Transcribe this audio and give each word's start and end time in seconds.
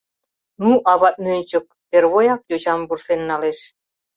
Ну, 0.61 0.69
ават 0.93 1.15
нӧнчык!— 1.23 1.65
первояк 1.91 2.41
йочам 2.49 2.79
вурсен 2.87 3.21
налеш. 3.29 3.59